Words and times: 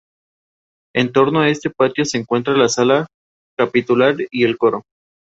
En 0.95 1.11
torno 1.13 1.41
a 1.41 1.49
este 1.49 1.69
patio 1.69 2.05
se 2.05 2.17
encuentra 2.17 2.57
la 2.57 2.69
sala 2.69 3.05
capitular 3.55 4.15
y 4.31 4.45
el 4.45 4.57
coro. 4.57 4.81